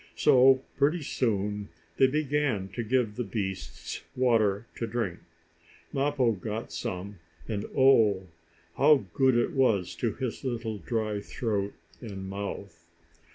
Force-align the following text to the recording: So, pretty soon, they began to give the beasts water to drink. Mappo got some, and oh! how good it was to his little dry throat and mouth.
So, 0.15 0.63
pretty 0.79 1.03
soon, 1.03 1.69
they 1.97 2.07
began 2.07 2.69
to 2.69 2.81
give 2.81 3.17
the 3.17 3.23
beasts 3.23 4.01
water 4.15 4.65
to 4.77 4.87
drink. 4.87 5.19
Mappo 5.93 6.31
got 6.31 6.71
some, 6.73 7.19
and 7.47 7.65
oh! 7.77 8.23
how 8.77 9.05
good 9.13 9.37
it 9.37 9.51
was 9.51 9.93
to 9.97 10.13
his 10.15 10.43
little 10.43 10.79
dry 10.79 11.19
throat 11.21 11.73
and 12.01 12.27
mouth. 12.27 12.87